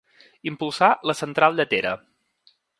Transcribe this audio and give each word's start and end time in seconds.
Impulsà 0.51 0.89
la 1.11 1.17
Central 1.21 1.61
Lletera. 1.61 1.95